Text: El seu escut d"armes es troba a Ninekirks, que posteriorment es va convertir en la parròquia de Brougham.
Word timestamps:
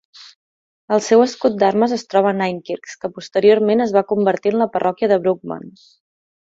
El 0.95 1.03
seu 1.07 1.21
escut 1.25 1.59
d"armes 1.65 1.93
es 1.99 2.05
troba 2.13 2.31
a 2.33 2.37
Ninekirks, 2.39 2.97
que 3.05 3.13
posteriorment 3.19 3.87
es 3.89 3.97
va 4.01 4.07
convertir 4.15 4.57
en 4.57 4.63
la 4.65 4.73
parròquia 4.79 5.13
de 5.15 5.25
Brougham. 5.27 5.75